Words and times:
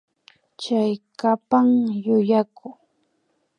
Chaykapan 0.61 1.67
yuyaku 2.05 2.67